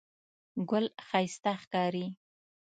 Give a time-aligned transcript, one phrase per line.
[0.69, 2.05] ګل ښایسته ښکاري.